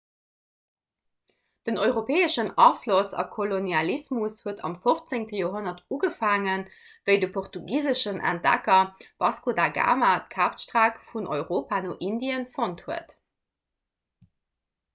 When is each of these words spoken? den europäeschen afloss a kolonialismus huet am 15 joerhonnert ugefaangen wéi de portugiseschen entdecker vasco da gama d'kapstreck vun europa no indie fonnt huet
den 1.67 1.77
europäeschen 1.87 2.47
afloss 2.61 3.11
a 3.13 3.23
kolonialismus 3.33 4.37
huet 4.45 4.63
am 4.69 4.73
15 4.85 5.27
joerhonnert 5.39 5.83
ugefaangen 5.97 6.63
wéi 7.11 7.17
de 7.25 7.29
portugiseschen 7.37 8.17
entdecker 8.31 9.05
vasco 9.25 9.55
da 9.61 9.67
gama 9.77 10.09
d'kapstreck 10.23 10.97
vun 11.11 11.29
europa 11.39 11.83
no 11.87 11.93
indie 12.09 12.41
fonnt 12.57 12.83
huet 12.89 13.15